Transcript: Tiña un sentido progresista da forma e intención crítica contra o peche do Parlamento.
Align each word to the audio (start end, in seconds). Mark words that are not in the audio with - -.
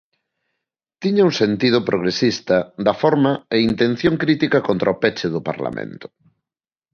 Tiña 1.01 1.23
un 1.29 1.33
sentido 1.41 1.77
progresista 1.89 2.57
da 2.85 2.93
forma 3.01 3.33
e 3.55 3.57
intención 3.69 4.13
crítica 4.23 4.59
contra 4.67 4.93
o 4.93 4.99
peche 5.03 5.27
do 5.33 5.41
Parlamento. 5.49 6.07